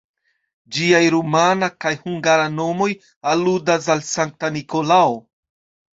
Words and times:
Ĝiaj 0.75 1.01
rumana 1.15 1.69
kaj 1.85 1.91
hungara 2.07 2.47
nomoj 2.55 2.89
aludas 3.35 3.91
al 3.97 4.03
Sankta 4.11 4.55
Nikolao. 4.57 5.15